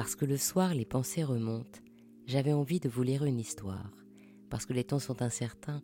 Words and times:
Parce 0.00 0.16
que 0.16 0.24
le 0.24 0.38
soir 0.38 0.72
les 0.72 0.86
pensées 0.86 1.24
remontent, 1.24 1.78
j'avais 2.24 2.54
envie 2.54 2.80
de 2.80 2.88
vous 2.88 3.02
lire 3.02 3.26
une 3.26 3.38
histoire. 3.38 3.90
Parce 4.48 4.64
que 4.64 4.72
les 4.72 4.82
temps 4.82 4.98
sont 4.98 5.20
incertains, 5.20 5.82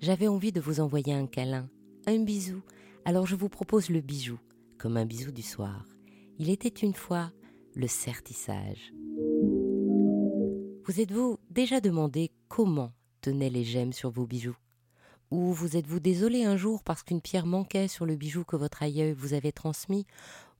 j'avais 0.00 0.26
envie 0.26 0.52
de 0.52 0.60
vous 0.62 0.80
envoyer 0.80 1.12
un 1.12 1.26
câlin, 1.26 1.68
un 2.06 2.18
bisou. 2.20 2.62
Alors 3.04 3.26
je 3.26 3.36
vous 3.36 3.50
propose 3.50 3.90
le 3.90 4.00
bijou, 4.00 4.38
comme 4.78 4.96
un 4.96 5.04
bisou 5.04 5.32
du 5.32 5.42
soir. 5.42 5.84
Il 6.38 6.48
était 6.48 6.70
une 6.70 6.94
fois 6.94 7.30
le 7.74 7.86
sertissage. 7.86 8.94
Vous 10.86 10.98
êtes-vous 10.98 11.38
déjà 11.50 11.82
demandé 11.82 12.30
comment 12.48 12.94
tenaient 13.20 13.50
les 13.50 13.64
gemmes 13.64 13.92
sur 13.92 14.10
vos 14.10 14.24
bijoux? 14.24 14.56
Ou 15.30 15.52
vous 15.52 15.76
êtes-vous 15.76 16.00
désolé 16.00 16.44
un 16.44 16.56
jour 16.56 16.82
parce 16.82 17.02
qu'une 17.02 17.20
pierre 17.20 17.44
manquait 17.44 17.88
sur 17.88 18.06
le 18.06 18.16
bijou 18.16 18.44
que 18.44 18.56
votre 18.56 18.82
aïeul 18.82 19.12
vous 19.12 19.34
avait 19.34 19.52
transmis? 19.52 20.06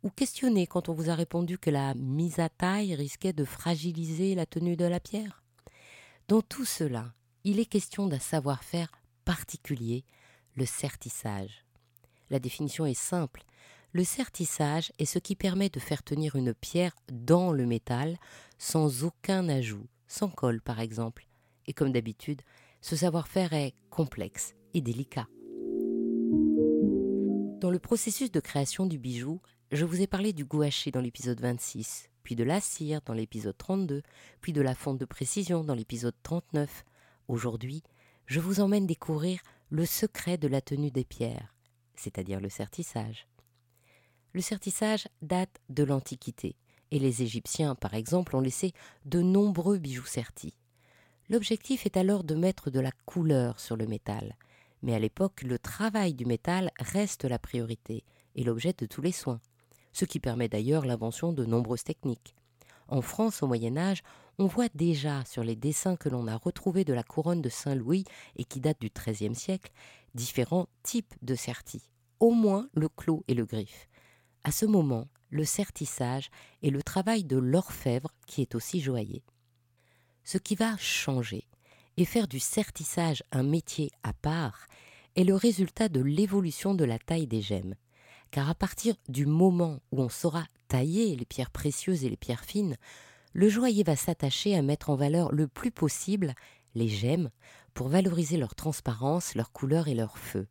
Ou 0.03 0.11
questionné 0.11 0.67
quand 0.67 0.89
on 0.89 0.95
vous 0.95 1.11
a 1.11 1.15
répondu 1.15 1.59
que 1.59 1.71
la 1.71 1.95
mise 1.95 2.39
à 2.39 2.49
taille 2.49 2.95
risquait 2.95 3.33
de 3.33 3.45
fragiliser 3.45 4.35
la 4.35 4.47
tenue 4.47 4.77
de 4.77 4.85
la 4.85 5.01
pierre? 5.01 5.43
Dans 6.29 6.43
tout 6.43 6.65
cela, 6.65 7.13
il 7.45 7.59
est 7.59 7.67
question 7.67 8.07
d'un 8.07 8.19
savoir-faire 8.19 8.93
particulier, 9.25 10.05
le 10.55 10.67
sertissage. 10.67 11.65
La 12.31 12.39
définition 12.39 12.87
est 12.87 12.95
simple. 12.95 13.45
Le 13.93 14.05
sertissage 14.05 14.93
est 14.99 15.07
ce 15.07 15.19
qui 15.19 15.35
permet 15.35 15.71
de 15.71 15.81
faire 15.81 16.03
tenir 16.03 16.37
une 16.37 16.55
pierre 16.55 16.95
dans 17.11 17.53
le 17.53 17.67
métal 17.67 18.19
sans 18.59 19.05
aucun 19.05 19.49
ajout 19.49 19.87
sans 20.09 20.29
colle 20.29 20.61
par 20.61 20.81
exemple. 20.81 21.27
Et 21.67 21.73
comme 21.73 21.93
d'habitude, 21.93 22.43
ce 22.81 22.97
savoir-faire 22.97 23.53
est 23.53 23.75
complexe 23.91 24.55
et 24.75 24.81
délicat. 24.81 25.29
Dans 27.61 27.71
le 27.71 27.79
processus 27.79 28.33
de 28.33 28.41
création 28.41 28.87
du 28.87 28.99
bijou, 28.99 29.41
je 29.71 29.85
vous 29.85 30.01
ai 30.01 30.07
parlé 30.07 30.33
du 30.33 30.47
gouaché 30.47 30.91
dans 30.91 31.03
l'épisode 31.03 31.41
26, 31.43 32.09
puis 32.23 32.35
de 32.35 32.43
la 32.45 32.59
cire 32.59 33.03
dans 33.05 33.13
l'épisode 33.13 33.57
32, 33.57 34.03
puis 34.41 34.55
de 34.55 34.63
la 34.63 34.75
fonte 34.75 34.97
de 34.97 35.05
précision 35.05 35.63
dans 35.63 35.75
l'épisode 35.75 36.15
39. 36.23 36.87
Aujourd'hui, 37.29 37.83
je 38.25 38.41
vous 38.41 38.61
emmène 38.61 38.87
découvrir 38.87 39.41
le 39.69 39.85
secret 39.85 40.39
de 40.39 40.49
la 40.49 40.63
tenue 40.63 40.91
des 40.91 41.05
pierres, 41.05 41.55
c'est-à-dire 41.97 42.41
le 42.41 42.49
sertissage. 42.49 43.27
Le 44.33 44.41
sertissage 44.41 45.07
date 45.21 45.61
de 45.69 45.85
l'Antiquité 45.85 46.57
et 46.91 46.99
les 46.99 47.23
Égyptiens, 47.23 47.75
par 47.75 47.93
exemple, 47.93 48.37
ont 48.37 48.41
laissé 48.41 48.73
de 49.05 49.21
nombreux 49.21 49.77
bijoux 49.77 50.07
sertis. 50.07 50.55
L'objectif 51.29 51.85
est 51.85 51.99
alors 51.99 52.25
de 52.25 52.35
mettre 52.35 52.71
de 52.71 52.81
la 52.81 52.93
couleur 53.05 53.61
sur 53.61 53.77
le 53.77 53.87
métal, 53.87 54.39
mais 54.81 54.95
à 54.95 54.99
l'époque, 54.99 55.43
le 55.43 55.59
travail 55.59 56.15
du 56.15 56.25
métal 56.25 56.71
reste 56.79 57.25
la 57.25 57.39
priorité 57.39 58.05
et 58.35 58.45
l'objet 58.45 58.73
de 58.73 58.87
tous 58.87 59.03
les 59.03 59.13
soins, 59.13 59.41
ce 59.99 60.05
qui 60.05 60.21
permet 60.21 60.49
d'ailleurs 60.49 60.87
l'invention 60.87 61.33
de 61.33 61.45
nombreuses 61.45 61.83
techniques. 61.83 62.37
En 62.87 63.03
France, 63.03 63.43
au 63.43 63.49
Moyen 63.49 63.77
Âge, 63.77 64.05
on 64.39 64.47
voit 64.47 64.69
déjà 64.73 65.25
sur 65.25 65.43
les 65.43 65.57
dessins 65.57 65.97
que 65.97 66.09
l'on 66.09 66.29
a 66.29 66.37
retrouvés 66.37 66.85
de 66.85 66.93
la 66.93 67.03
couronne 67.03 67.43
de 67.43 67.49
Saint-Louis 67.49 68.05
et 68.37 68.45
qui 68.45 68.61
datent 68.61 68.81
du 68.81 68.91
XIIIe 68.91 69.35
siècle, 69.35 69.73
différents 70.15 70.69
types 70.85 71.15
de 71.23 71.35
sertis, 71.35 71.83
au 72.21 72.31
moins 72.31 72.69
le 72.75 72.89
clos 72.89 73.25
et 73.27 73.35
le 73.35 73.45
griffe. 73.45 73.89
À 74.45 74.53
ce 74.53 74.67
moment, 74.67 75.09
le 75.31 75.45
sertissage 75.45 76.31
et 76.63 76.71
le 76.71 76.83
travail 76.85 77.25
de 77.25 77.37
l'orfèvre 77.37 78.11
qui 78.29 78.41
est 78.41 78.55
aussi 78.55 78.81
joaillier. 78.81 79.25
Ce 80.23 80.39
qui 80.39 80.55
va 80.55 80.77
changer 80.77 81.45
et 81.97 82.05
faire 82.05 82.29
du 82.29 82.39
sertissage 82.39 83.25
un 83.33 83.43
métier 83.43 83.91
à 84.05 84.13
part 84.13 84.69
est 85.17 85.25
le 85.25 85.35
résultat 85.35 85.89
de 85.89 86.01
l'évolution 86.01 86.75
de 86.75 86.85
la 86.85 87.01
taille 87.01 87.27
des 87.27 87.43
gemmes. 87.43 87.75
Car 88.31 88.51
à 88.51 88.55
partir 88.55 88.95
du 89.09 89.27
moment 89.27 89.81
où 89.93 90.03
on 90.03 90.09
saura 90.09 90.45
tailler 90.69 91.17
les 91.17 91.25
pierres 91.25 91.51
précieuses 91.51 92.05
et 92.05 92.11
les 92.11 92.17
pierres 92.17 92.45
fines, 92.45 92.77
le 93.33 93.49
joaillier 93.49 93.85
va 93.85 93.97
s'attacher 93.97 94.55
à 94.55 94.63
mettre 94.63 94.91
en 94.91 94.97
valeur 94.97 95.33
le 95.33 95.49
plus 95.49 95.71
possible 95.71 96.35
les 96.75 96.89
gemmes 96.89 97.31
pour 97.75 97.89
valoriser 97.89 98.37
leur 98.37 98.55
transparence, 98.55 99.35
leur 99.35 99.53
couleur 99.53 99.89
et 99.89 99.95
leur 99.95 100.19
feu. 100.19 100.47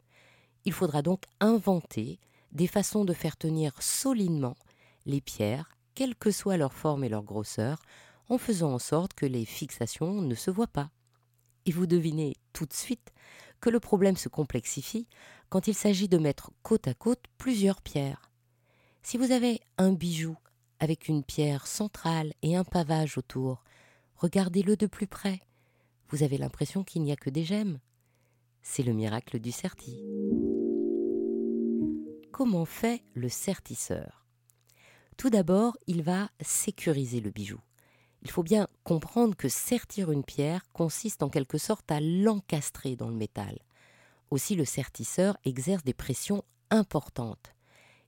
Il 0.66 0.74
faudra 0.74 1.02
donc 1.02 1.24
inventer 1.40 2.20
des 2.52 2.68
façons 2.68 3.06
de 3.06 3.14
faire 3.14 3.38
tenir 3.38 3.82
solidement 3.82 4.56
les 5.06 5.22
pierres, 5.22 5.70
quelle 5.96 6.16
que 6.16 6.32
soit 6.32 6.58
leur 6.58 6.74
forme 6.74 7.04
et 7.04 7.10
leur 7.10 7.24
grosseur, 7.24 7.80
en 8.30 8.38
faisant 8.38 8.74
en 8.74 8.80
sorte 8.80 9.14
que 9.14 9.26
les 9.26 9.46
fixations 9.46 10.22
ne 10.22 10.36
se 10.36 10.52
voient 10.52 10.68
pas. 10.68 10.90
Et 11.66 11.72
vous 11.72 11.88
devinez 11.88 12.36
tout 12.54 12.66
de 12.66 12.74
suite 12.74 13.14
que 13.60 13.70
le 13.70 13.80
problème 13.80 14.18
se 14.18 14.30
complexifie 14.30 15.08
quand 15.50 15.68
il 15.68 15.74
s'agit 15.74 16.08
de 16.08 16.18
mettre 16.18 16.52
côte 16.64 16.88
à 16.88 16.94
côte 16.94 17.24
plusieurs 17.38 17.82
pierres. 17.82 18.32
Si 19.02 19.18
vous 19.18 19.32
avez 19.32 19.62
un 19.78 19.94
bijou 19.94 20.36
avec 20.80 21.08
une 21.08 21.24
pierre 21.24 21.68
centrale 21.68 22.34
et 22.42 22.56
un 22.56 22.64
pavage 22.64 23.18
autour, 23.18 23.64
regardez-le 24.16 24.76
de 24.76 24.88
plus 24.88 25.08
près. 25.08 25.42
Vous 26.10 26.24
avez 26.24 26.38
l'impression 26.38 26.84
qu'il 26.84 27.04
n'y 27.04 27.12
a 27.12 27.18
que 27.18 27.30
des 27.30 27.44
gemmes. 27.44 27.80
C'est 28.62 28.84
le 28.84 28.94
miracle 28.94 29.40
du 29.40 29.52
serti. 29.52 30.04
Comment 32.32 32.66
fait 32.66 33.02
le 33.14 33.30
sertisseur 33.30 34.28
tout 35.18 35.32
d'abord, 35.32 35.76
il 35.88 36.04
va 36.04 36.30
sécuriser 36.42 37.22
le 37.22 37.32
bijou. 37.32 37.60
Il 38.22 38.30
faut 38.30 38.44
bien 38.44 38.68
comprendre 38.84 39.36
que 39.36 39.50
sertir 39.50 40.12
une 40.12 40.24
pierre 40.24 40.62
consiste 40.74 41.24
en 41.24 41.30
quelque 41.30 41.58
sorte 41.58 41.92
à 41.92 42.00
l'encastrer 42.00 42.96
dans 42.96 43.10
le 43.10 43.16
métal. 43.16 43.58
Aussi, 44.30 44.56
le 44.56 44.66
sertisseur 44.66 45.38
exerce 45.46 45.84
des 45.84 45.94
pressions 45.94 46.44
importantes. 46.70 47.54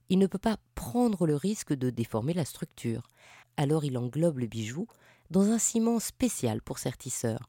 Il 0.08 0.18
ne 0.18 0.26
peut 0.26 0.38
pas 0.38 0.58
prendre 0.74 1.26
le 1.26 1.36
risque 1.36 1.72
de 1.72 1.88
déformer 1.90 2.34
la 2.34 2.44
structure. 2.44 3.08
Alors 3.56 3.84
il 3.84 3.96
englobe 3.96 4.38
le 4.38 4.46
bijou 4.46 4.86
dans 5.30 5.50
un 5.50 5.58
ciment 5.58 6.00
spécial 6.00 6.60
pour 6.62 6.78
sertisseur. 6.78 7.48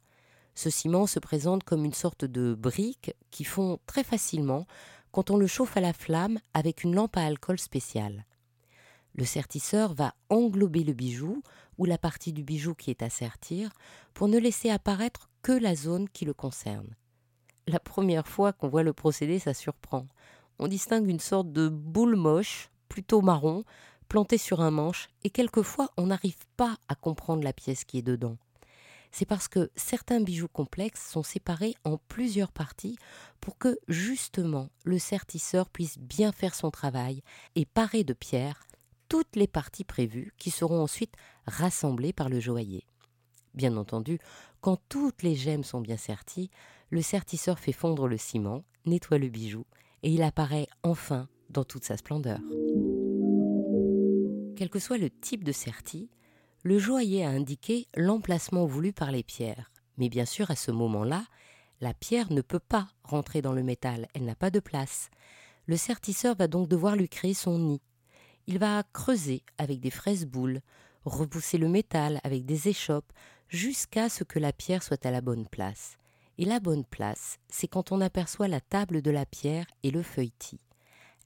Ce 0.54 0.70
ciment 0.70 1.08
se 1.08 1.20
présente 1.20 1.64
comme 1.64 1.86
une 1.86 1.94
sorte 1.94 2.26
de 2.26 2.54
briques 2.54 3.14
qui 3.32 3.44
fond 3.44 3.80
très 3.88 4.04
facilement 4.04 4.68
quand 5.12 5.32
on 5.32 5.38
le 5.38 5.48
chauffe 5.48 5.76
à 5.76 5.82
la 5.82 5.94
flamme 5.94 6.40
avec 6.53 6.84
une 6.84 6.96
lampe 6.96 7.18
à 7.18 7.26
alcool 7.26 7.59
spéciale. 7.59 8.26
Le 9.16 9.26
sertisseur 9.26 9.94
va 9.94 10.14
englober 10.30 10.84
le 10.84 10.94
bijou 10.94 11.42
ou 11.78 11.86
la 11.86 11.98
partie 11.98 12.32
du 12.32 12.44
bijou 12.44 12.76
qui 12.76 12.92
est 12.92 13.02
à 13.02 13.09
sertir 13.09 13.72
pour 14.14 14.28
ne 14.28 14.38
laisser 14.38 14.70
apparaître 14.70 15.30
que 15.42 15.52
la 15.52 15.76
zone 15.76 16.08
qui 16.09 16.26
le 16.26 16.34
concerne. 16.34 16.96
La 17.68 17.80
première 17.80 18.28
fois 18.28 18.54
qu'on 18.54 18.70
voit 18.70 18.84
le 18.84 18.94
procédé, 18.94 19.40
ça 19.40 19.54
surprend. 19.54 20.08
On 20.60 20.68
distingue 20.68 21.08
une 21.08 21.20
sorte 21.20 21.52
de 21.52 21.70
boule 21.70 22.16
moche, 22.16 22.70
plutôt 22.90 23.22
marron, 23.22 23.64
plantée 24.08 24.38
sur 24.38 24.62
un 24.62 24.72
manche, 24.72 25.10
et 25.24 25.30
quelquefois 25.30 25.90
on 25.98 26.08
n'arrive 26.08 26.46
pas 26.58 26.78
à 26.88 26.96
comprendre 26.96 27.44
la 27.44 27.54
pièce 27.54 27.84
qui 27.84 28.00
est 28.00 28.04
dedans. 28.04 28.38
C'est 29.12 29.26
parce 29.26 29.48
que 29.48 29.70
certains 29.76 30.22
bijoux 30.22 30.48
complexes 30.48 31.10
sont 31.10 31.24
séparés 31.24 31.76
en 31.84 31.98
plusieurs 31.98 32.52
parties 32.52 32.98
pour 33.42 33.58
que 33.58 33.78
justement 33.88 34.70
le 34.84 35.00
sertisseur 35.00 35.70
puisse 35.70 35.98
bien 35.98 36.32
faire 36.32 36.56
son 36.56 36.72
travail 36.72 37.22
et 37.56 37.66
parer 37.66 38.04
de 38.04 38.14
pierre 38.14 38.64
toutes 39.10 39.36
les 39.36 39.48
parties 39.48 39.84
prévues 39.84 40.34
qui 40.38 40.52
seront 40.52 40.82
ensuite 40.82 41.14
rassemblées 41.46 42.14
par 42.14 42.30
le 42.30 42.40
joaillier. 42.40 42.86
Bien 43.54 43.76
entendu, 43.76 44.20
quand 44.62 44.80
toutes 44.88 45.24
les 45.24 45.36
gemmes 45.36 45.66
sont 45.66 45.82
bien 45.82 45.98
serties, 45.98 46.50
le 46.91 47.02
sertisseur 47.02 47.57
fait 47.57 47.72
fondre 47.72 48.07
le 48.07 48.18
ciment, 48.18 48.63
nettoie 48.85 49.18
le 49.18 49.29
bijou 49.29 49.66
et 50.03 50.12
il 50.12 50.24
apparaît 50.24 50.68
enfin 50.84 51.28
dans 51.50 51.63
toute 51.63 51.85
sa 51.85 51.97
splendeur. 51.97 52.40
Quel 54.57 54.69
que 54.69 54.79
soit 54.79 54.97
le 54.97 55.09
type 55.09 55.44
de 55.44 55.53
serti, 55.53 56.09
le 56.63 56.78
joaillier 56.78 57.24
a 57.24 57.29
indiqué 57.29 57.88
l'emplacement 57.96 58.66
voulu 58.66 58.94
par 58.94 59.12
les 59.12 59.24
pierres. 59.24 59.72
Mais 59.97 60.09
bien 60.09 60.25
sûr, 60.25 60.52
à 60.52 60.56
ce 60.56 60.72
moment-là, 60.72 61.25
la 61.79 61.94
pierre 61.94 62.31
ne 62.31 62.41
peut 62.41 62.59
pas 62.59 62.88
rentrer 63.03 63.41
dans 63.41 63.53
le 63.53 63.63
métal, 63.63 64.08
elle 64.13 64.25
n'a 64.25 64.35
pas 64.35 64.52
de 64.52 64.59
place. 64.59 65.09
Le 65.66 65.78
sertisseur 65.78 66.35
va 66.35 66.47
donc 66.47 66.68
devoir 66.68 66.96
lui 66.96 67.09
créer 67.09 67.34
son 67.34 67.58
nid. 67.58 67.81
Il 68.47 68.59
va 68.59 68.84
creuser 68.94 69.44
avec 69.58 69.79
des 69.79 69.90
fraises 69.90 70.26
boules, 70.26 70.61
repousser 71.05 71.58
le 71.58 71.70
métal 71.70 72.20
avec 72.23 72.46
des 72.46 72.67
échoppes, 72.67 73.11
jusqu'à 73.47 74.09
ce 74.09 74.23
que 74.23 74.40
la 74.40 74.53
pierre 74.53 74.84
soit 74.84 75.05
à 75.05 75.11
la 75.11 75.22
bonne 75.22 75.47
place. 75.47 75.97
Et 76.38 76.46
la 76.46 76.60
bonne 76.60 76.86
place, 76.86 77.38
c'est 77.50 77.68
quand 77.68 77.92
on 77.92 78.02
aperçoit 78.02 78.48
la 78.48 78.62
table 78.62 79.02
de 79.02 79.12
la 79.12 79.26
pierre 79.26 79.68
et 79.84 79.92
le 79.92 80.02
feuilletis. 80.02 80.62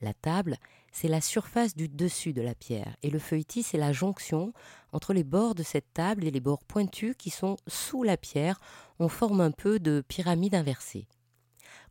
La 0.02 0.14
table, 0.14 0.58
c'est 0.92 1.08
la 1.08 1.22
surface 1.22 1.76
du 1.76 1.88
dessus 1.88 2.34
de 2.34 2.42
la 2.42 2.56
pierre, 2.56 2.96
et 3.02 3.10
le 3.10 3.20
feuilletis, 3.20 3.64
c'est 3.64 3.78
la 3.78 3.94
jonction 3.94 4.54
entre 4.92 5.14
les 5.14 5.24
bords 5.24 5.56
de 5.56 5.64
cette 5.64 5.94
table 5.94 6.26
et 6.26 6.32
les 6.32 6.40
bords 6.40 6.64
pointus 6.64 7.16
qui 7.18 7.30
sont 7.30 7.58
sous 7.68 8.04
la 8.04 8.18
pierre. 8.18 8.60
On 9.00 9.10
forme 9.10 9.42
un 9.42 9.52
peu 9.52 9.80
de 9.80 10.04
pyramide 10.08 10.56
inversée. 10.56 11.08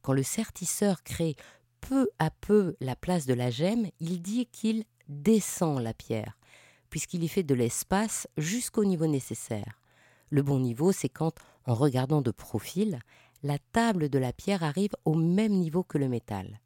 Quand 0.03 0.13
le 0.13 0.23
sertisseur 0.23 1.03
crée 1.03 1.37
peu 1.81 2.09
à 2.19 2.31
peu 2.31 2.77
la 2.81 2.97
place 2.97 3.27
de 3.27 3.35
la 3.35 3.51
gemme, 3.51 3.89
il 4.01 4.23
dit 4.23 4.47
qu'il 4.47 4.85
descend 5.09 5.83
la 5.83 5.95
pierre, 5.95 6.39
puisqu'il 6.91 7.25
y 7.25 7.29
fait 7.29 7.43
de 7.43 7.55
l'espace 7.55 8.27
jusqu'au 8.37 8.85
niveau 8.85 9.07
nécessaire. 9.07 9.81
Le 10.31 10.43
bon 10.43 10.61
niveau, 10.61 10.93
c'est 10.93 11.09
quand, 11.09 11.35
en 11.67 11.75
regardant 11.75 12.23
de 12.23 12.31
profil, 12.31 12.99
la 13.43 13.59
table 13.73 14.09
de 14.09 14.19
la 14.19 14.33
pierre 14.33 14.63
arrive 14.63 14.95
au 15.05 15.15
même 15.15 15.53
niveau 15.53 15.83
que 15.83 15.99
le 15.99 16.09
métal. 16.09 16.61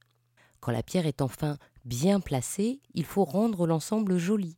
Quand 0.61 0.73
la 0.73 0.83
pierre 0.83 1.07
est 1.07 1.23
enfin 1.23 1.59
bien 1.85 2.21
placée, 2.21 2.81
il 2.95 3.05
faut 3.05 3.25
rendre 3.25 3.67
l'ensemble 3.67 4.19
joli, 4.19 4.57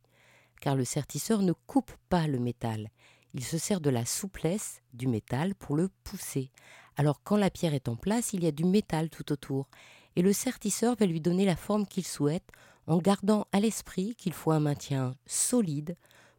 car 0.59 0.75
le 0.75 0.85
sertisseur 0.85 1.41
ne 1.41 1.53
coupe 1.53 1.91
pas 2.09 2.27
le 2.27 2.39
métal. 2.39 2.89
Il 3.33 3.43
se 3.43 3.57
sert 3.57 3.81
de 3.81 3.89
la 3.89 4.05
souplesse 4.05 4.81
du 4.93 5.07
métal 5.07 5.55
pour 5.55 5.75
le 5.75 5.89
pousser. 6.03 6.51
Alors 6.97 7.21
quand 7.23 7.37
la 7.37 7.49
pierre 7.49 7.73
est 7.73 7.87
en 7.87 7.95
place, 7.95 8.33
il 8.33 8.43
y 8.43 8.47
a 8.47 8.51
du 8.51 8.65
métal 8.65 9.09
tout 9.09 9.31
autour, 9.31 9.69
et 10.15 10.21
le 10.21 10.33
sertisseur 10.33 10.95
va 10.99 11.05
lui 11.05 11.21
donner 11.21 11.45
la 11.45 11.55
forme 11.55 11.87
qu'il 11.87 12.05
souhaite 12.05 12.49
en 12.87 12.97
gardant 12.97 13.45
à 13.51 13.59
l'esprit 13.59 14.15
qu'il 14.15 14.33
faut 14.33 14.51
un 14.51 14.59
maintien 14.59 15.15
solide 15.25 15.95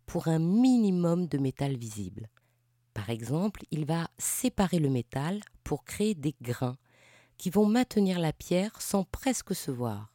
pour 0.06 0.28
un 0.28 0.38
minimum 0.38 1.26
de 1.26 1.38
métal 1.38 1.76
visible. 1.76 2.28
Par 2.94 3.10
exemple, 3.10 3.62
il 3.70 3.84
va 3.84 4.08
séparer 4.18 4.78
le 4.78 4.90
métal 4.90 5.40
pour 5.64 5.84
créer 5.84 6.14
des 6.14 6.34
grains 6.42 6.76
qui 7.38 7.50
vont 7.50 7.66
maintenir 7.66 8.18
la 8.18 8.32
pierre 8.32 8.80
sans 8.80 9.04
presque 9.04 9.54
se 9.54 9.70
voir. 9.70 10.12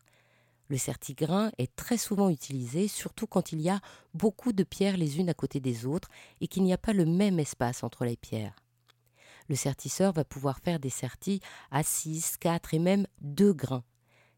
Le 0.69 0.77
certigrain 0.77 1.51
est 1.57 1.75
très 1.75 1.97
souvent 1.97 2.29
utilisé, 2.29 2.87
surtout 2.87 3.25
quand 3.25 3.51
il 3.51 3.61
y 3.61 3.69
a 3.69 3.79
beaucoup 4.13 4.51
de 4.51 4.63
pierres 4.63 4.97
les 4.97 5.19
unes 5.19 5.29
à 5.29 5.33
côté 5.33 5.59
des 5.59 5.85
autres 5.85 6.09
et 6.41 6.47
qu'il 6.47 6.63
n'y 6.63 6.73
a 6.73 6.77
pas 6.77 6.93
le 6.93 7.05
même 7.05 7.39
espace 7.39 7.83
entre 7.83 8.05
les 8.05 8.17
pierres. 8.17 8.55
Le 9.49 9.55
sertisseur 9.55 10.11
va 10.11 10.25
pouvoir 10.25 10.59
faire 10.59 10.79
des 10.79 10.89
sertis 10.89 11.39
à 11.71 11.83
6, 11.83 12.37
4 12.37 12.73
et 12.73 12.79
même 12.79 13.07
2 13.21 13.53
grains. 13.53 13.83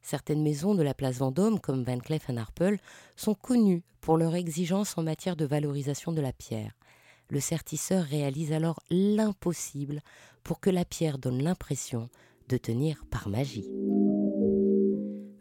Certaines 0.02 0.44
maisons 0.44 0.76
de 0.76 0.84
la 0.84 0.94
place 0.94 1.18
Vendôme, 1.18 1.60
comme 1.60 1.84
Van 1.84 1.98
Cleef 1.98 2.30
Arpels, 2.30 2.80
sont 3.16 3.34
connues 3.34 3.84
pour 4.02 4.18
leur 4.18 4.36
exigence 4.36 4.98
en 4.98 5.04
matière 5.04 5.36
de 5.36 5.46
valorisation 5.46 6.12
de 6.12 6.22
la 6.22 6.32
pierre. 6.32 6.79
Le 7.30 7.40
sertisseur 7.40 8.04
réalise 8.04 8.54
alors 8.54 8.80
l'impossible 8.90 10.02
pour 10.44 10.60
que 10.60 10.72
la 10.72 10.84
pierre 10.84 11.20
donne 11.20 11.44
l'impression 11.44 12.10
de 12.48 12.58
tenir 12.58 13.06
par 13.12 13.30
magie. 13.30 13.70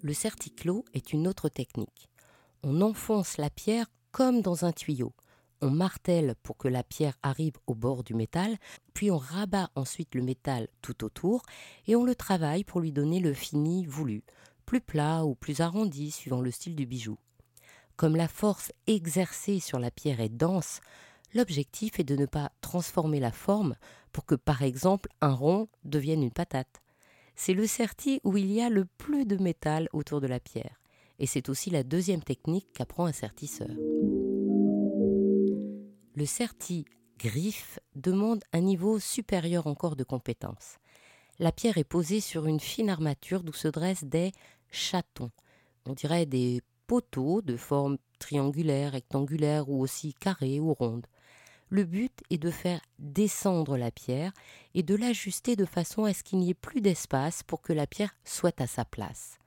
Le 0.02 0.12
certiclo 0.12 0.85
est 0.93 1.14
une 1.14 1.26
autre 1.26 1.49
technique. 1.49 2.11
On 2.62 2.82
enfonce 2.82 3.38
la 3.38 3.49
pierre 3.49 3.87
comme 4.12 4.43
dans 4.43 4.67
un 4.67 4.73
tuyau. 4.73 5.14
On 5.62 5.70
martèle 5.70 6.35
pour 6.43 6.58
que 6.58 6.69
la 6.69 6.82
pierre 6.82 7.17
arrive 7.23 7.55
au 7.67 7.75
bord 7.75 8.05
du 8.05 8.14
métal, 8.14 8.58
puis 8.93 9.11
on 9.11 9.17
rabat 9.17 9.70
ensuite 9.75 10.14
le 10.14 10.23
métal 10.23 10.69
tout 10.82 11.05
autour 11.05 11.43
et 11.87 11.96
on 11.96 12.05
le 12.05 12.14
travaille 12.14 12.64
pour 12.64 12.81
lui 12.81 12.93
donner 12.93 13.19
le 13.19 13.32
fini 13.32 13.87
voulu, 13.87 14.23
plus 14.67 14.81
plat 14.81 15.25
ou 15.25 15.35
plus 15.35 15.61
arrondi 15.61 16.11
suivant 16.11 16.43
le 16.43 16.50
style 16.50 16.76
du 16.76 16.85
bijou. 16.85 17.17
Comme 17.96 18.14
la 18.14 18.29
force 18.29 18.73
exercée 18.87 19.58
sur 19.58 19.81
la 19.81 19.90
pierre 19.90 20.20
est 20.20 20.29
dense, 20.29 20.81
l'objectif 21.35 21.99
est 22.01 22.05
de 22.05 22.17
ne 22.17 22.27
pas 22.27 22.53
transformer 22.61 23.21
la 23.21 23.33
forme 23.33 23.75
pour 24.13 24.25
que 24.25 24.35
par 24.35 24.63
exemple 24.63 25.09
un 25.21 25.33
rond 25.33 25.69
devienne 25.85 26.23
une 26.23 26.33
patate. 26.33 26.83
C'est 27.37 27.55
le 27.55 27.67
certi 27.67 28.21
où 28.25 28.37
il 28.37 28.51
y 28.51 28.61
a 28.61 28.69
le 28.69 28.85
plus 28.85 29.25
de 29.25 29.37
métal 29.37 29.89
autour 29.93 30.21
de 30.21 30.27
la 30.27 30.41
pierre, 30.41 30.81
et 31.19 31.27
c'est 31.27 31.49
aussi 31.49 31.71
la 31.71 31.83
deuxième 31.83 32.23
technique 32.23 32.73
qu'apprend 32.73 33.07
un 33.07 33.13
sertisseur. 33.13 33.71
Le 36.15 36.27
certi 36.27 36.85
griffe 37.19 37.79
demande 37.95 38.43
un 38.53 38.61
niveau 38.61 38.99
supérieur 38.99 39.67
encore 39.67 39.97
de 39.97 40.05
compétence. 40.05 40.79
La 41.39 41.53
pierre 41.53 41.79
est 41.79 41.85
posée 41.85 42.21
sur 42.21 42.47
une 42.47 42.61
fine 42.61 42.91
armature 42.91 43.45
d'où 43.45 43.53
se 43.53 43.69
dressent 43.69 44.05
des 44.05 44.33
chatons, 44.71 45.31
on 45.89 45.95
dirait 45.95 46.27
des 46.27 46.61
poteaux 46.87 47.41
de 47.41 47.57
forme 47.57 47.97
triangulaire, 48.19 48.93
rectangulaire 48.93 49.69
ou 49.71 49.81
aussi 49.81 50.13
carrée 50.13 50.61
ou 50.61 50.75
ronde. 50.75 51.07
Le 51.70 51.85
but 51.85 52.23
est 52.31 52.38
de 52.38 52.50
faire 52.50 52.81
descendre 52.99 53.76
la 53.76 53.91
pierre 53.91 54.32
et 54.75 54.82
de 54.82 54.94
l'ajuster 54.94 55.55
de 55.55 55.67
façon 55.67 56.05
à 56.05 56.15
ce 56.15 56.23
qu'il 56.23 56.38
n'y 56.38 56.50
ait 56.50 56.55
plus 56.55 56.81
d'espace 56.81 57.43
pour 57.43 57.61
que 57.61 57.73
la 57.73 57.87
pierre 57.87 58.15
soit 58.25 58.61
à 58.61 58.67
sa 58.67 58.85
place. 58.85 59.38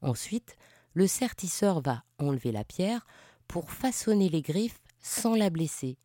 Ensuite, 0.00 0.56
le 0.94 1.06
sertisseur 1.06 1.82
va 1.82 2.04
enlever 2.18 2.52
la 2.52 2.64
pierre 2.64 3.06
pour 3.46 3.70
façonner 3.70 4.28
les 4.28 4.42
griffes 4.42 4.80
sans 5.00 5.34
la 5.34 5.50
blesser, 5.50 5.98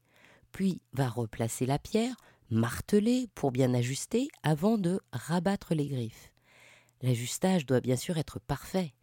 puis 0.51 0.81
va 0.94 1.07
replacer 1.07 1.65
la 1.65 1.79
pierre, 1.79 2.15
marteler 2.50 3.27
pour 3.33 3.51
bien 3.51 3.74
ajuster 3.74 4.27
avant 4.44 4.77
de 4.77 5.00
rabattre 5.13 5.74
les 5.74 5.88
griffes. 5.88 6.33
L'ajustage 7.01 7.65
doit 7.65 7.79
bien 7.79 7.95
sûr 7.95 8.17
être 8.17 8.39
parfait, 8.39 8.94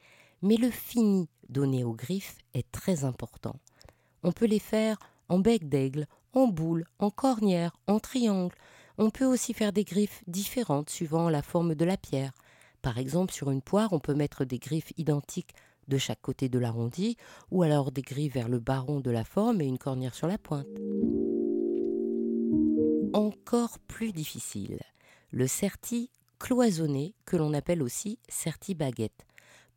mais 0.43 0.57
le 0.57 0.71
fini 0.71 1.29
donné 1.49 1.83
aux 1.83 1.95
griffes 1.95 2.37
est 2.55 2.71
très 2.71 3.05
important. 3.05 3.59
On 4.23 4.33
peut 4.33 4.47
les 4.47 4.59
faire 4.59 4.99
en 5.29 5.39
bec 5.39 5.69
d'aigle, 5.69 6.07
en 6.33 6.47
boule, 6.47 6.85
en 6.99 7.11
cornière, 7.11 7.77
en 7.87 7.99
triangle. 7.99 8.55
On 8.99 9.11
peut 9.11 9.25
aussi 9.25 9.55
faire 9.55 9.73
des 9.73 9.85
griffes 9.85 10.23
différentes 10.27 10.91
suivant 10.91 11.29
la 11.29 11.43
forme 11.43 11.75
de 11.75 11.85
la 11.85 11.97
pierre. 11.97 12.33
Par 12.83 12.99
exemple, 12.99 13.33
sur 13.33 13.51
une 13.51 13.63
poire, 13.63 13.93
on 13.93 13.99
peut 13.99 14.15
mettre 14.15 14.45
des 14.45 14.59
griffes 14.59 14.93
identiques 14.97 15.55
de 15.89 15.99
chaque 15.99 16.21
côté 16.21 16.49
de 16.49 16.59
l'arrondi, 16.59 17.17
ou 17.51 17.63
alors 17.63 17.93
des 17.93 18.03
griffes 18.03 18.35
vers 18.35 18.49
le 18.49 18.59
baron 18.59 19.01
de 19.01 19.11
la 19.11 19.25
forme 19.25 19.61
et 19.61 19.67
une 19.67 19.79
cornière 19.79 20.15
sur 20.15 20.27
la 20.27 20.39
pointe. 20.39 20.67
Encore 23.15 23.79
plus 23.89 24.13
difficile, 24.13 24.81
le 25.31 25.47
certi 25.47 26.11
cloisonné, 26.39 27.15
que 27.25 27.37
l'on 27.37 27.55
appelle 27.55 27.83
aussi 27.83 28.19
certi 28.29 28.75
baguette 28.75 29.27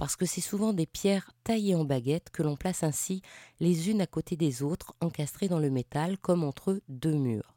parce 0.01 0.15
que 0.15 0.25
c'est 0.25 0.41
souvent 0.41 0.73
des 0.73 0.87
pierres 0.87 1.29
taillées 1.43 1.75
en 1.75 1.85
baguettes 1.85 2.31
que 2.31 2.41
l'on 2.41 2.55
place 2.55 2.81
ainsi 2.81 3.21
les 3.59 3.91
unes 3.91 4.01
à 4.01 4.07
côté 4.07 4.35
des 4.35 4.63
autres, 4.63 4.95
encastrées 4.99 5.47
dans 5.47 5.59
le 5.59 5.69
métal 5.69 6.17
comme 6.17 6.43
entre 6.43 6.81
deux 6.89 7.13
murs. 7.13 7.55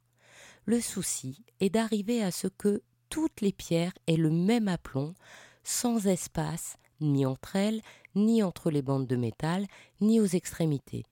Le 0.67 0.79
souci 0.79 1.43
est 1.61 1.71
d'arriver 1.71 2.23
à 2.23 2.31
ce 2.31 2.47
que 2.47 2.83
toutes 3.09 3.41
les 3.41 3.51
pierres 3.51 3.95
aient 4.07 4.19
le 4.19 4.29
même 4.29 4.69
aplomb, 4.69 5.15
sans 5.63 6.07
espace, 6.07 6.77
ni 7.01 7.25
entre 7.25 7.57
elles, 7.57 7.81
ni 8.15 8.43
entre 8.43 8.71
les 8.71 8.83
bandes 8.83 9.07
de 9.07 9.17
métal, 9.17 9.67
ni 10.03 10.21
aux 10.21 10.27
extrémités. 10.27 11.07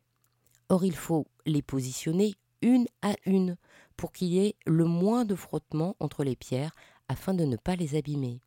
Or 0.68 0.84
il 0.84 0.94
faut 0.94 1.26
les 1.46 1.62
positionner 1.62 2.34
une 2.60 2.88
à 3.00 3.14
une 3.24 3.56
pour 3.96 4.12
qu'il 4.12 4.28
y 4.28 4.44
ait 4.44 4.56
le 4.66 4.84
moins 4.84 5.24
de 5.24 5.34
frottement 5.34 5.96
entre 5.98 6.24
les 6.24 6.36
pierres 6.36 6.74
afin 7.08 7.32
de 7.32 7.46
ne 7.46 7.56
pas 7.56 7.74
les 7.74 7.96
abîmer. 7.96 8.42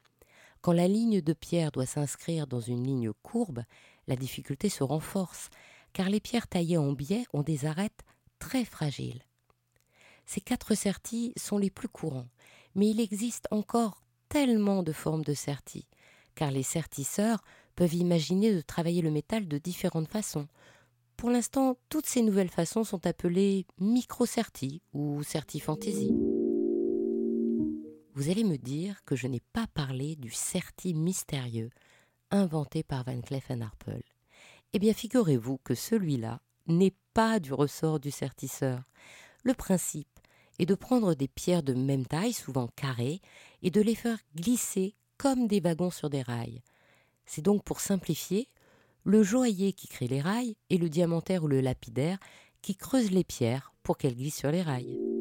Quand 0.66 0.74
la 0.74 0.88
ligne 0.88 1.22
de 1.22 1.34
pierre 1.34 1.72
doit 1.72 1.86
s'inscrire 1.86 2.48
dans 2.48 2.60
une 2.60 2.84
ligne 2.84 3.12
courbe, 3.22 3.62
la 4.08 4.16
difficulté 4.16 4.68
se 4.68 4.84
renforce, 4.84 5.52
car 5.94 6.10
les 6.10 6.20
pierres 6.20 6.48
taillées 6.48 6.80
en 6.80 6.92
biais 6.92 7.26
ont 7.34 7.44
des 7.44 7.68
arêtes 7.68 8.02
très 8.40 8.66
fragiles. 8.66 9.22
Ces 10.26 10.42
quatre 10.42 10.74
sertis 10.74 11.34
sont 11.38 11.60
les 11.60 11.70
plus 11.70 11.88
courants, 11.88 12.30
mais 12.74 12.90
il 12.90 13.00
existe 13.00 13.48
encore 13.52 14.02
tellement 14.28 14.82
de 14.82 14.92
formes 14.92 15.24
de 15.24 15.36
sertis, 15.36 15.86
car 16.34 16.50
les 16.50 16.64
sertisseurs 16.64 17.44
peuvent 17.76 17.94
imaginer 17.94 18.52
de 18.52 18.62
travailler 18.62 19.04
le 19.04 19.12
métal 19.12 19.48
de 19.48 19.60
différentes 19.60 20.10
façons. 20.10 20.48
Pour 21.16 21.30
l'instant, 21.30 21.78
toutes 21.90 22.07
ces 22.07 22.24
nouvelles 22.24 22.50
façons 22.50 22.84
sont 22.84 23.06
appelées 23.06 23.68
micro-sertis 23.78 24.81
ou 24.94 25.22
sertis 25.22 25.60
fantaisie. 25.60 26.16
Vous 28.16 28.30
allez 28.30 28.45
me 28.45 28.57
dire 28.57 29.04
que 29.04 29.18
je 29.18 29.28
n'ai 29.28 29.42
pas 29.52 29.68
parlé 29.68 30.16
du 30.16 30.31
certi 30.31 30.94
mystérieux 30.94 31.69
inventé 32.31 32.81
par 32.81 33.04
Van 33.04 33.19
Cleef 33.19 33.52
Arpels. 33.52 34.04
Eh 34.72 34.80
bien, 34.80 34.94
figurez-vous 34.94 35.57
que 35.66 35.76
celui-là 35.76 36.40
n'est 36.66 36.95
pas 37.14 37.42
du 37.42 37.52
ressort 37.52 38.00
du 38.00 38.12
certisseur. 38.12 38.81
Le 39.44 39.54
principe 39.54 40.07
est 40.60 40.66
de 40.66 40.76
prendre 40.76 41.14
des 41.14 41.28
pierres 41.28 41.62
de 41.62 41.74
même 41.74 42.06
taille, 42.06 42.31
souvent 42.31 42.69
carrées, 42.78 43.19
et 43.62 43.69
de 43.69 43.81
les 43.81 43.95
faire 43.95 44.19
glisser 44.34 44.95
comme 45.18 45.48
des 45.48 45.60
wagons 45.60 45.92
sur 45.92 46.10
des 46.10 46.22
rails. 46.22 46.62
C'est 47.26 47.44
donc 47.44 47.66
pour 47.66 47.81
simplifier 47.81 48.48
le 49.04 49.24
joaillier 49.24 49.74
qui 49.74 49.90
crée 49.90 50.07
les 50.07 50.22
rails 50.22 50.56
et 50.69 50.78
le 50.78 50.88
diamantaire 50.88 51.44
ou 51.44 51.50
le 51.50 51.60
lapidaire 51.60 52.19
qui 52.62 52.78
creuse 52.78 53.12
les 53.12 53.26
pierres 53.26 53.74
pour 53.84 53.98
qu'elles 53.98 54.16
glissent 54.16 54.38
sur 54.38 54.52
les 54.52 54.62
rails 54.62 55.15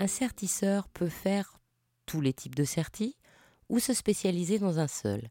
un 0.00 0.06
sertisseur 0.06 0.88
peut 0.88 1.10
faire 1.10 1.60
tous 2.06 2.22
les 2.22 2.32
types 2.32 2.54
de 2.54 2.64
sertis 2.64 3.16
ou 3.68 3.78
se 3.78 3.92
spécialiser 3.92 4.58
dans 4.58 4.78
un 4.78 4.88
seul. 4.88 5.28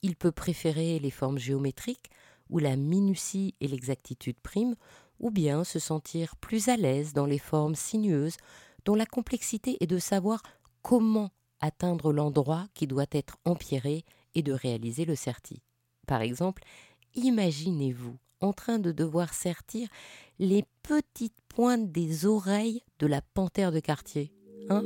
Il 0.00 0.14
peut 0.14 0.30
préférer 0.30 1.00
les 1.00 1.10
formes 1.10 1.38
géométriques 1.38 2.08
où 2.48 2.58
la 2.58 2.76
minutie 2.76 3.56
et 3.60 3.66
l'exactitude 3.66 4.38
priment, 4.40 4.76
ou 5.18 5.30
bien 5.30 5.64
se 5.64 5.80
sentir 5.80 6.36
plus 6.36 6.68
à 6.68 6.76
l'aise 6.76 7.14
dans 7.14 7.26
les 7.26 7.38
formes 7.38 7.74
sinueuses 7.74 8.36
dont 8.84 8.94
la 8.94 9.06
complexité 9.06 9.76
est 9.80 9.88
de 9.88 9.98
savoir 9.98 10.42
comment 10.82 11.30
atteindre 11.60 12.12
l'endroit 12.12 12.68
qui 12.74 12.86
doit 12.86 13.06
être 13.10 13.38
empierré 13.44 14.04
et 14.36 14.42
de 14.42 14.52
réaliser 14.52 15.04
le 15.04 15.16
serti. 15.16 15.62
Par 16.06 16.20
exemple, 16.20 16.62
imaginez-vous 17.14 18.16
en 18.42 18.52
train 18.52 18.78
de 18.78 18.92
devoir 18.92 19.34
sertir 19.34 19.88
les 20.38 20.64
petites 20.82 21.40
pointes 21.48 21.90
des 21.90 22.26
oreilles 22.26 22.82
de 22.98 23.06
la 23.06 23.22
panthère 23.22 23.72
de 23.72 23.80
quartier. 23.80 24.32
Hein 24.68 24.82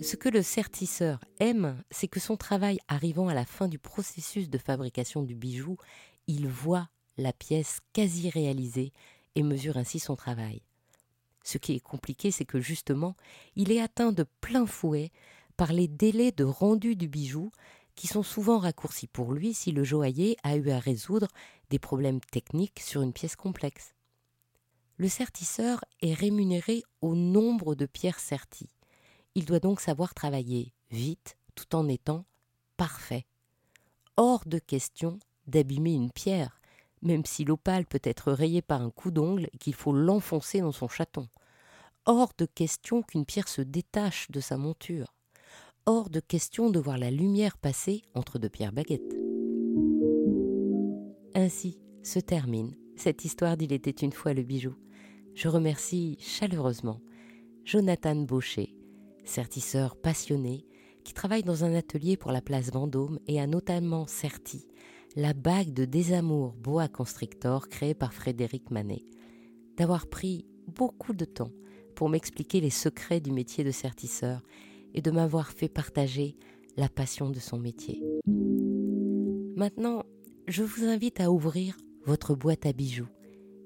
Ce 0.00 0.16
que 0.16 0.28
le 0.28 0.42
sertisseur 0.42 1.24
aime, 1.40 1.82
c'est 1.90 2.08
que 2.08 2.20
son 2.20 2.36
travail 2.36 2.78
arrivant 2.88 3.28
à 3.28 3.34
la 3.34 3.44
fin 3.44 3.68
du 3.68 3.78
processus 3.78 4.48
de 4.48 4.58
fabrication 4.58 5.22
du 5.22 5.34
bijou, 5.34 5.76
il 6.26 6.48
voit 6.48 6.88
la 7.16 7.32
pièce 7.32 7.80
quasi 7.92 8.30
réalisée 8.30 8.92
et 9.34 9.42
mesure 9.42 9.76
ainsi 9.76 9.98
son 9.98 10.16
travail. 10.16 10.62
Ce 11.44 11.58
qui 11.58 11.74
est 11.74 11.80
compliqué, 11.80 12.30
c'est 12.30 12.44
que 12.44 12.60
justement, 12.60 13.16
il 13.56 13.72
est 13.72 13.80
atteint 13.80 14.12
de 14.12 14.24
plein 14.40 14.66
fouet 14.66 15.10
par 15.56 15.72
les 15.72 15.88
délais 15.88 16.32
de 16.32 16.44
rendu 16.44 16.96
du 16.96 17.08
bijou, 17.08 17.50
qui 17.94 18.06
sont 18.06 18.22
souvent 18.22 18.58
raccourcis 18.58 19.06
pour 19.06 19.32
lui 19.32 19.54
si 19.54 19.72
le 19.72 19.84
joaillier 19.84 20.36
a 20.42 20.56
eu 20.56 20.70
à 20.70 20.78
résoudre 20.78 21.28
des 21.70 21.78
problèmes 21.78 22.20
techniques 22.20 22.80
sur 22.80 23.02
une 23.02 23.12
pièce 23.12 23.36
complexe. 23.36 23.94
Le 24.96 25.08
sertisseur 25.08 25.84
est 26.00 26.14
rémunéré 26.14 26.82
au 27.00 27.14
nombre 27.14 27.74
de 27.74 27.86
pierres 27.86 28.20
serties. 28.20 28.70
Il 29.34 29.46
doit 29.46 29.60
donc 29.60 29.80
savoir 29.80 30.14
travailler 30.14 30.72
vite 30.90 31.36
tout 31.54 31.74
en 31.74 31.88
étant 31.88 32.24
parfait. 32.76 33.26
Hors 34.16 34.44
de 34.46 34.58
question 34.58 35.18
d'abîmer 35.46 35.94
une 35.94 36.12
pierre, 36.12 36.60
même 37.00 37.24
si 37.24 37.44
l'opale 37.44 37.86
peut 37.86 38.00
être 38.04 38.32
rayée 38.32 38.62
par 38.62 38.82
un 38.82 38.90
coup 38.90 39.10
d'ongle 39.10 39.48
qu'il 39.58 39.74
faut 39.74 39.92
l'enfoncer 39.92 40.60
dans 40.60 40.72
son 40.72 40.88
chaton. 40.88 41.28
Hors 42.04 42.32
de 42.38 42.46
question 42.46 43.02
qu'une 43.02 43.24
pierre 43.24 43.48
se 43.48 43.62
détache 43.62 44.30
de 44.30 44.40
sa 44.40 44.56
monture. 44.56 45.14
Hors 45.84 46.10
de 46.10 46.20
question 46.20 46.70
de 46.70 46.78
voir 46.78 46.96
la 46.96 47.10
lumière 47.10 47.58
passer 47.58 48.02
entre 48.14 48.38
deux 48.38 48.48
pierres 48.48 48.72
baguettes. 48.72 49.16
Ainsi 51.34 51.80
se 52.04 52.20
termine 52.20 52.76
cette 52.94 53.24
histoire 53.24 53.56
d'Il 53.56 53.72
était 53.72 53.90
une 53.90 54.12
fois 54.12 54.32
le 54.32 54.44
bijou. 54.44 54.76
Je 55.34 55.48
remercie 55.48 56.18
chaleureusement 56.20 57.00
Jonathan 57.64 58.14
Baucher, 58.14 58.76
sertisseur 59.24 59.96
passionné, 59.96 60.64
qui 61.02 61.14
travaille 61.14 61.42
dans 61.42 61.64
un 61.64 61.74
atelier 61.74 62.16
pour 62.16 62.30
la 62.30 62.42
place 62.42 62.70
Vendôme 62.70 63.18
et 63.26 63.40
a 63.40 63.48
notamment 63.48 64.06
serti 64.06 64.68
la 65.16 65.34
bague 65.34 65.72
de 65.72 65.84
désamour 65.84 66.52
boa 66.52 66.86
constrictor 66.86 67.68
créée 67.68 67.94
par 67.94 68.14
Frédéric 68.14 68.70
Manet, 68.70 69.04
d'avoir 69.76 70.06
pris 70.06 70.46
beaucoup 70.68 71.12
de 71.12 71.24
temps 71.24 71.50
pour 71.96 72.08
m'expliquer 72.08 72.60
les 72.60 72.70
secrets 72.70 73.20
du 73.20 73.32
métier 73.32 73.64
de 73.64 73.72
sertisseur 73.72 74.42
et 74.94 75.02
de 75.02 75.10
m'avoir 75.10 75.52
fait 75.52 75.68
partager 75.68 76.36
la 76.76 76.88
passion 76.88 77.30
de 77.30 77.38
son 77.38 77.58
métier. 77.58 78.02
Maintenant, 79.56 80.04
je 80.48 80.62
vous 80.62 80.84
invite 80.84 81.20
à 81.20 81.30
ouvrir 81.30 81.76
votre 82.04 82.34
boîte 82.34 82.66
à 82.66 82.72
bijoux 82.72 83.08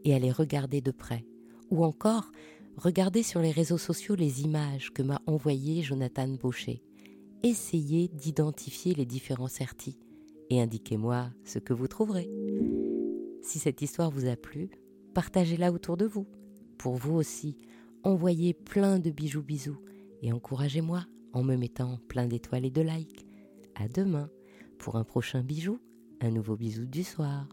et 0.04 0.14
à 0.14 0.18
les 0.18 0.33
regarder 0.33 0.80
de 0.80 0.90
près, 0.90 1.25
ou 1.71 1.85
encore 1.85 2.30
regarder 2.76 3.23
sur 3.23 3.40
les 3.40 3.50
réseaux 3.50 3.78
sociaux 3.78 4.14
les 4.14 4.42
images 4.42 4.92
que 4.92 5.02
m'a 5.02 5.23
envoyées 5.26 5.83
Jonathan 5.83 6.28
Baucher. 6.28 6.83
Essayez 7.42 8.09
d'identifier 8.09 8.95
les 8.95 9.06
différents 9.06 9.49
sertis 9.49 9.99
et 10.50 10.61
indiquez-moi 10.61 11.30
ce 11.45 11.59
que 11.59 11.73
vous 11.73 11.88
trouverez. 11.88 12.30
Si 13.42 13.59
cette 13.59 13.83
histoire 13.83 14.11
vous 14.11 14.26
a 14.26 14.37
plu, 14.37 14.71
partagez-la 15.14 15.73
autour 15.73 15.97
de 15.97 16.06
vous. 16.06 16.26
Pour 16.78 16.97
vous 16.97 17.14
aussi, 17.14 17.56
envoyez 18.02 18.54
plein 18.54 18.99
de 18.99 19.11
bijoux 19.11 19.42
bisous 19.42 19.78
et 20.23 20.33
encouragez-moi 20.33 21.06
en 21.36 21.42
me 21.42 21.56
mettant 21.56 21.98
plein 22.08 22.26
d'étoiles 22.26 22.64
et 22.64 22.70
de 22.70 22.80
likes. 22.80 23.26
À 23.74 23.88
demain 23.88 24.30
pour 24.78 24.96
un 24.96 25.04
prochain 25.04 25.42
bijou, 25.42 25.78
un 26.22 26.30
nouveau 26.30 26.56
bisou 26.56 26.86
du 26.86 27.04
soir. 27.04 27.46